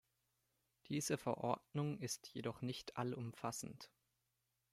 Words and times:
Diese 0.87 1.15
Verordnung 1.15 1.99
ist 1.99 2.25
jedoch 2.29 2.63
nicht 2.63 2.97
allumfassend. 2.97 3.91